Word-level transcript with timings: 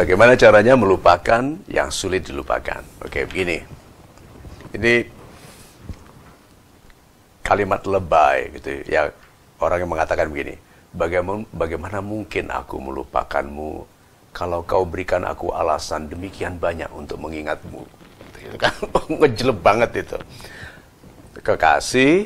Bagaimana 0.00 0.32
caranya 0.32 0.80
melupakan 0.80 1.60
yang 1.68 1.92
sulit 1.92 2.24
dilupakan? 2.24 2.80
Oke, 3.04 3.28
begini. 3.28 3.60
Ini 4.72 5.04
kalimat 7.44 7.84
lebay 7.84 8.48
gitu 8.56 8.80
ya. 8.88 9.12
Orang 9.60 9.84
yang 9.84 9.92
mengatakan 9.92 10.32
begini, 10.32 10.56
bagaimana, 10.96 11.44
bagaimana 11.52 12.00
mungkin 12.00 12.48
aku 12.48 12.80
melupakanmu 12.80 13.84
kalau 14.32 14.64
kau 14.64 14.88
berikan 14.88 15.20
aku 15.20 15.52
alasan 15.52 16.08
demikian 16.08 16.56
banyak 16.56 16.88
untuk 16.96 17.20
mengingatmu? 17.20 17.84
Gitu 18.40 18.56
kan, 18.56 18.72
ngejeleb 19.20 19.60
banget 19.60 20.00
itu. 20.00 20.16
Kekasih 21.44 22.24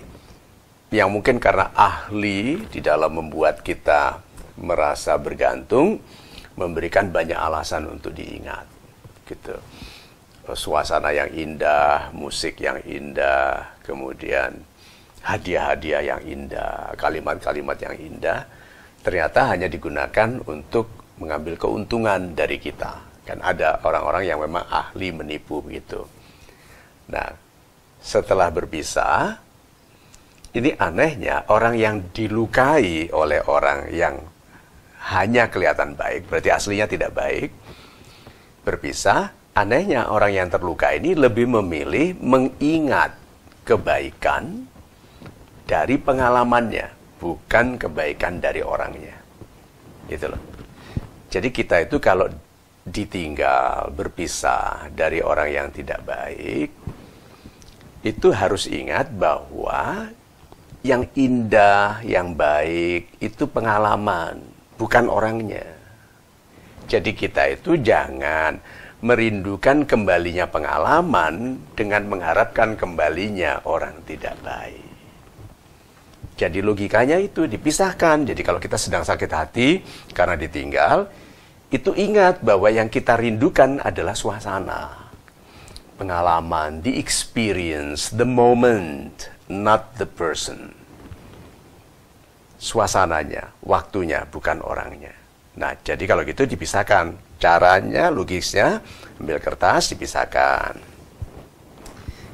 yang 0.94 1.10
mungkin 1.10 1.42
karena 1.42 1.74
ahli 1.74 2.70
di 2.70 2.78
dalam 2.78 3.18
membuat 3.18 3.66
kita 3.66 4.22
merasa 4.62 5.18
bergantung, 5.18 5.98
memberikan 6.54 7.10
banyak 7.10 7.36
alasan 7.36 7.90
untuk 7.90 8.14
diingat. 8.14 8.66
Gitu. 9.26 9.56
Suasana 10.52 11.10
yang 11.10 11.32
indah, 11.32 12.12
musik 12.12 12.60
yang 12.60 12.76
indah, 12.84 13.80
kemudian 13.80 14.60
hadiah-hadiah 15.24 16.02
yang 16.04 16.20
indah, 16.20 16.92
kalimat-kalimat 17.00 17.80
yang 17.80 17.96
indah, 17.96 18.44
ternyata 19.00 19.56
hanya 19.56 19.72
digunakan 19.72 20.36
untuk 20.44 21.16
mengambil 21.16 21.56
keuntungan 21.56 22.36
dari 22.36 22.60
kita. 22.60 23.00
Kan 23.24 23.40
ada 23.40 23.80
orang-orang 23.80 24.28
yang 24.28 24.38
memang 24.44 24.68
ahli 24.68 25.16
menipu 25.16 25.64
begitu. 25.64 26.04
Nah, 27.08 27.32
setelah 28.04 28.52
berpisah, 28.52 29.40
ini 30.52 30.76
anehnya 30.76 31.48
orang 31.48 31.74
yang 31.80 31.96
dilukai 32.12 33.08
oleh 33.08 33.40
orang 33.48 33.88
yang 33.96 34.20
hanya 35.04 35.52
kelihatan 35.52 35.92
baik, 35.92 36.32
berarti 36.32 36.48
aslinya 36.48 36.88
tidak 36.88 37.12
baik, 37.12 37.52
berpisah, 38.64 39.36
anehnya 39.52 40.08
orang 40.08 40.32
yang 40.32 40.48
terluka 40.48 40.96
ini 40.96 41.12
lebih 41.12 41.44
memilih 41.44 42.16
mengingat 42.24 43.12
kebaikan 43.68 44.64
dari 45.68 46.00
pengalamannya, 46.00 47.20
bukan 47.20 47.76
kebaikan 47.76 48.40
dari 48.40 48.64
orangnya. 48.64 49.16
Gitu 50.08 50.24
loh. 50.32 50.40
Jadi 51.28 51.48
kita 51.52 51.84
itu 51.84 52.00
kalau 52.00 52.32
ditinggal, 52.84 53.92
berpisah 53.92 54.88
dari 54.92 55.20
orang 55.20 55.48
yang 55.52 55.68
tidak 55.68 56.00
baik, 56.04 56.72
itu 58.04 58.28
harus 58.32 58.68
ingat 58.68 59.12
bahwa 59.12 60.12
yang 60.84 61.08
indah, 61.16 62.04
yang 62.04 62.36
baik, 62.36 63.08
itu 63.20 63.48
pengalaman 63.48 64.53
bukan 64.78 65.06
orangnya. 65.10 65.64
Jadi 66.84 67.16
kita 67.16 67.48
itu 67.48 67.80
jangan 67.80 68.60
merindukan 69.00 69.84
kembalinya 69.88 70.48
pengalaman 70.48 71.60
dengan 71.72 72.08
mengharapkan 72.08 72.76
kembalinya 72.76 73.64
orang 73.64 74.04
tidak 74.04 74.36
baik. 74.44 74.84
Jadi 76.34 76.58
logikanya 76.60 77.16
itu 77.22 77.46
dipisahkan. 77.46 78.26
Jadi 78.26 78.40
kalau 78.42 78.58
kita 78.60 78.76
sedang 78.76 79.06
sakit 79.06 79.30
hati 79.30 79.68
karena 80.12 80.34
ditinggal, 80.34 81.08
itu 81.70 81.94
ingat 81.94 82.42
bahwa 82.42 82.68
yang 82.68 82.90
kita 82.90 83.16
rindukan 83.16 83.80
adalah 83.80 84.18
suasana. 84.18 85.08
Pengalaman, 85.94 86.82
the 86.82 86.98
experience, 86.98 88.10
the 88.10 88.26
moment, 88.26 89.30
not 89.46 89.94
the 89.94 90.10
person 90.10 90.83
suasananya, 92.64 93.52
waktunya, 93.60 94.24
bukan 94.24 94.64
orangnya. 94.64 95.12
Nah, 95.60 95.76
jadi 95.84 96.00
kalau 96.08 96.24
gitu 96.24 96.48
dipisahkan. 96.48 97.36
Caranya, 97.36 98.08
logisnya, 98.08 98.80
ambil 99.20 99.36
kertas, 99.36 99.92
dipisahkan. 99.92 100.80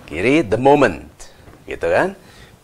Kiri, 0.07 0.47
the 0.47 0.55
moment. 0.55 1.11
Gitu 1.67 1.83
kan? 1.83 2.15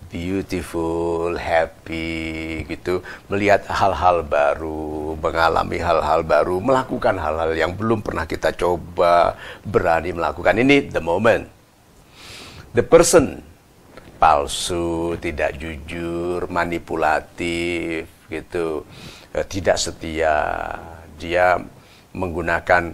Beautiful, 0.06 1.34
happy, 1.34 2.62
gitu. 2.70 3.02
Melihat 3.26 3.66
hal-hal 3.66 4.22
baru, 4.22 5.18
mengalami 5.18 5.82
hal-hal 5.82 6.22
baru, 6.22 6.62
melakukan 6.62 7.18
hal-hal 7.18 7.50
yang 7.58 7.74
belum 7.74 7.98
pernah 8.06 8.30
kita 8.30 8.54
coba, 8.54 9.34
berani 9.66 10.14
melakukan. 10.14 10.54
Ini 10.54 10.94
the 10.94 11.02
moment. 11.02 11.50
The 12.78 12.86
person, 12.86 13.42
palsu, 14.16 15.14
tidak 15.20 15.60
jujur, 15.60 16.48
manipulatif 16.48 18.08
gitu, 18.26 18.82
eh, 19.36 19.46
tidak 19.46 19.76
setia. 19.76 20.36
Dia 21.16 21.56
menggunakan 22.16 22.92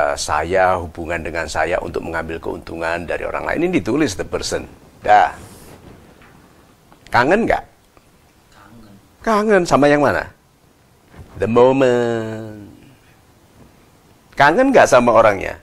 uh, 0.00 0.16
saya 0.16 0.80
hubungan 0.80 1.20
dengan 1.20 1.46
saya 1.48 1.76
untuk 1.80 2.04
mengambil 2.04 2.40
keuntungan 2.40 3.04
dari 3.04 3.24
orang 3.24 3.44
lain. 3.44 3.68
Ini 3.68 3.80
ditulis 3.80 4.16
the 4.16 4.24
person. 4.24 4.64
Dah. 5.04 5.32
Kangen 7.12 7.48
nggak? 7.48 7.64
Kangen. 8.52 8.94
Kangen 9.22 9.62
sama 9.64 9.86
yang 9.88 10.04
mana? 10.04 10.24
The 11.36 11.48
moment. 11.48 12.68
Kangen 14.36 14.72
nggak 14.72 14.88
sama 14.88 15.12
orangnya? 15.12 15.56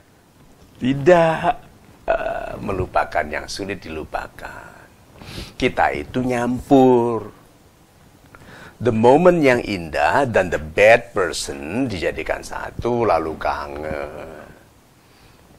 Tidak. 0.78 1.62
Uh, 2.04 2.52
melupakan 2.60 3.24
yang 3.24 3.48
sulit 3.48 3.80
dilupakan 3.80 4.74
kita 5.56 5.94
itu 5.94 6.24
nyampur. 6.24 7.32
The 8.82 8.92
moment 8.92 9.40
yang 9.40 9.62
indah 9.62 10.28
dan 10.28 10.50
the 10.50 10.58
bad 10.60 11.14
person 11.14 11.86
dijadikan 11.88 12.42
satu 12.42 13.06
lalu 13.06 13.32
kangen. 13.38 14.44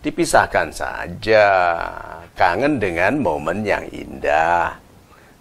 Dipisahkan 0.04 0.70
saja. 0.70 1.48
Kangen 2.38 2.78
dengan 2.78 3.18
momen 3.24 3.66
yang 3.66 3.88
indah. 3.90 4.78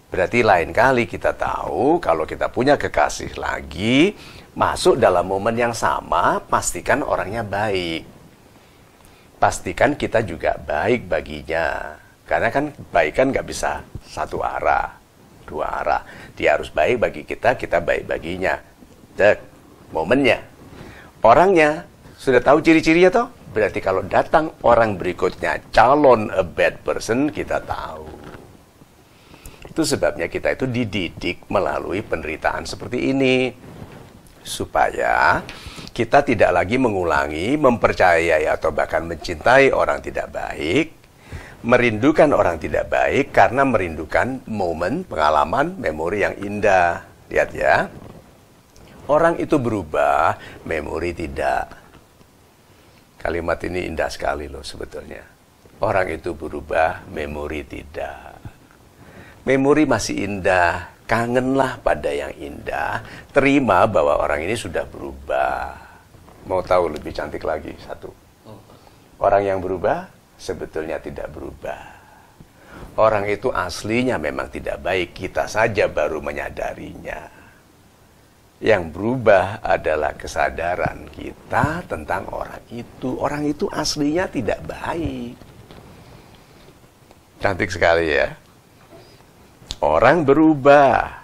Berarti 0.09 0.41
lain 0.41 0.71
kali 0.71 1.05
kita 1.05 1.35
tahu 1.35 1.99
kalau 1.99 2.23
kita 2.23 2.47
punya 2.47 2.79
kekasih 2.79 3.35
lagi, 3.35 4.15
masuk 4.55 4.95
dalam 4.95 5.27
momen 5.27 5.59
yang 5.59 5.75
sama, 5.75 6.39
pastikan 6.39 7.03
orangnya 7.03 7.43
baik. 7.43 8.07
Pastikan 9.35 9.99
kita 9.99 10.23
juga 10.23 10.55
baik 10.55 11.11
baginya. 11.11 11.99
Karena 12.25 12.49
kan 12.49 12.73
baik 12.73 13.13
kan 13.13 13.29
nggak 13.29 13.45
bisa 13.45 13.85
satu 14.01 14.41
arah, 14.41 14.97
dua 15.45 15.85
arah. 15.85 16.01
Dia 16.33 16.57
harus 16.57 16.73
baik 16.73 16.97
bagi 16.97 17.21
kita, 17.21 17.53
kita 17.53 17.79
baik 17.85 18.09
baginya. 18.09 18.57
Dek, 19.13 19.37
momennya. 19.93 20.41
Orangnya 21.21 21.85
sudah 22.17 22.41
tahu 22.41 22.65
ciri-cirinya 22.65 23.13
toh? 23.13 23.27
Berarti 23.53 23.79
kalau 23.79 24.03
datang 24.03 24.51
orang 24.65 24.99
berikutnya 24.99 25.71
calon 25.71 26.27
a 26.33 26.43
bad 26.43 26.81
person, 26.83 27.31
kita 27.31 27.61
tahu. 27.63 28.09
Itu 29.69 29.85
sebabnya 29.85 30.27
kita 30.27 30.57
itu 30.57 30.65
dididik 30.67 31.47
melalui 31.47 32.01
penderitaan 32.01 32.67
seperti 32.67 33.13
ini. 33.13 33.53
Supaya 34.45 35.41
kita 35.95 36.21
tidak 36.21 36.51
lagi 36.51 36.75
mengulangi, 36.75 37.55
mempercayai 37.55 38.45
atau 38.51 38.69
bahkan 38.75 39.07
mencintai 39.07 39.71
orang 39.71 40.03
tidak 40.03 40.29
baik, 40.35 41.04
merindukan 41.65 42.29
orang 42.29 42.61
tidak 42.61 42.93
baik 42.93 43.33
karena 43.33 43.65
merindukan 43.65 44.45
momen, 44.45 45.01
pengalaman, 45.01 45.73
memori 45.81 46.21
yang 46.21 46.37
indah. 46.37 47.01
Lihat 47.33 47.49
ya. 47.57 47.89
Orang 49.09 49.41
itu 49.41 49.57
berubah, 49.57 50.37
memori 50.65 51.17
tidak. 51.17 51.73
Kalimat 53.17 53.57
ini 53.65 53.89
indah 53.89 54.09
sekali 54.13 54.45
loh 54.45 54.61
sebetulnya. 54.61 55.25
Orang 55.81 56.13
itu 56.13 56.37
berubah, 56.37 57.09
memori 57.09 57.65
tidak. 57.65 58.37
Memori 59.45 59.89
masih 59.89 60.25
indah, 60.25 60.93
kangenlah 61.09 61.81
pada 61.81 62.09
yang 62.09 62.33
indah, 62.37 63.05
terima 63.29 63.85
bahwa 63.85 64.17
orang 64.21 64.45
ini 64.45 64.57
sudah 64.57 64.85
berubah. 64.85 65.77
Mau 66.45 66.61
tahu 66.61 66.93
lebih 66.93 67.13
cantik 67.13 67.41
lagi 67.45 67.73
satu. 67.81 68.09
Orang 69.21 69.45
yang 69.45 69.61
berubah 69.61 70.14
sebetulnya 70.35 70.99
tidak 70.99 71.31
berubah. 71.31 71.95
Orang 72.95 73.27
itu 73.27 73.51
aslinya 73.51 74.15
memang 74.15 74.47
tidak 74.47 74.79
baik, 74.79 75.11
kita 75.11 75.51
saja 75.51 75.91
baru 75.91 76.23
menyadarinya. 76.23 77.27
Yang 78.63 78.83
berubah 78.95 79.59
adalah 79.59 80.15
kesadaran 80.15 81.11
kita 81.11 81.83
tentang 81.91 82.23
orang 82.31 82.63
itu. 82.71 83.19
Orang 83.19 83.43
itu 83.43 83.67
aslinya 83.67 84.31
tidak 84.31 84.63
baik. 84.63 85.35
Cantik 87.43 87.67
sekali 87.67 88.15
ya. 88.15 88.31
Orang 89.83 90.23
berubah, 90.23 91.19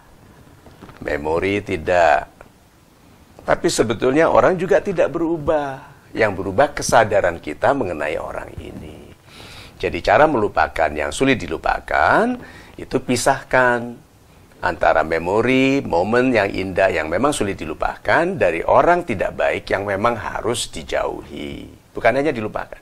memori 1.08 1.64
tidak. 1.64 2.28
Tapi 3.48 3.68
sebetulnya 3.72 4.28
orang 4.28 4.60
juga 4.60 4.84
tidak 4.84 5.16
berubah. 5.16 5.90
Yang 6.12 6.32
berubah 6.44 6.76
kesadaran 6.76 7.40
kita 7.40 7.72
mengenai 7.72 8.20
orang 8.20 8.52
ini. 8.60 9.01
Jadi 9.82 9.98
cara 10.06 10.30
melupakan 10.30 10.94
yang 10.94 11.10
sulit 11.10 11.42
dilupakan 11.42 12.38
itu 12.78 13.02
pisahkan 13.02 13.98
antara 14.62 15.02
memori, 15.02 15.82
momen 15.82 16.30
yang 16.30 16.54
indah 16.54 16.94
yang 16.94 17.10
memang 17.10 17.34
sulit 17.34 17.58
dilupakan 17.58 18.30
dari 18.38 18.62
orang 18.62 19.02
tidak 19.10 19.34
baik 19.34 19.66
yang 19.74 19.90
memang 19.90 20.14
harus 20.14 20.70
dijauhi. 20.70 21.66
Bukan 21.98 22.14
hanya 22.14 22.30
dilupakan. 22.30 22.78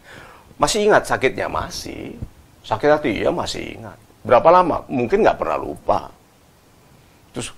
Masih 0.59 0.91
ingat 0.91 1.07
sakitnya? 1.07 1.47
Masih. 1.47 2.19
Sakit 2.67 2.89
hati? 2.91 3.23
Ya 3.23 3.31
masih 3.31 3.79
ingat. 3.79 3.95
Berapa 4.27 4.51
lama? 4.51 4.83
Mungkin 4.91 5.23
nggak 5.23 5.39
pernah 5.39 5.55
lupa. 5.55 6.11
Terus, 7.31 7.55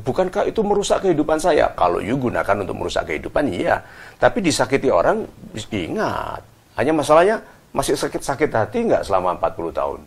bukankah 0.00 0.48
itu 0.48 0.64
merusak 0.64 1.04
kehidupan 1.04 1.36
saya? 1.36 1.68
Kalau 1.76 2.00
you 2.00 2.16
gunakan 2.16 2.64
untuk 2.64 2.72
merusak 2.80 3.12
kehidupan, 3.12 3.52
iya. 3.52 3.84
Tapi 4.16 4.40
disakiti 4.40 4.88
orang, 4.88 5.28
ingat. 5.52 6.40
Hanya 6.80 6.92
masalahnya, 6.96 7.44
masih 7.76 7.92
sakit-sakit 7.92 8.48
hati 8.48 8.88
nggak 8.88 9.04
selama 9.04 9.36
40 9.36 9.76
tahun? 9.76 10.00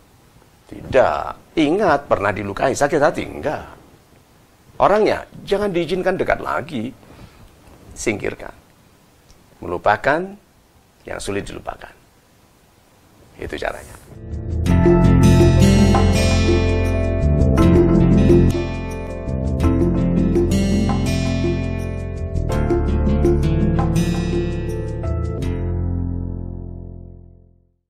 Tidak. 0.66 1.54
Ingat, 1.54 2.10
pernah 2.10 2.34
dilukai, 2.34 2.74
sakit 2.74 2.98
hati? 2.98 3.22
Enggak. 3.30 3.78
Orangnya, 4.82 5.22
jangan 5.46 5.70
diizinkan 5.70 6.18
dekat 6.18 6.42
lagi. 6.42 6.90
Singkirkan. 7.94 8.54
Melupakan 9.62 10.34
yang 11.06 11.18
sulit 11.22 11.46
dilupakan. 11.46 11.94
Itu 13.38 13.54
caranya. 13.54 13.96